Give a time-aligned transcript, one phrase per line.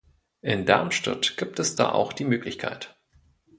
[0.41, 2.97] In Darmstadt gibt es da auch die Möglichkeit.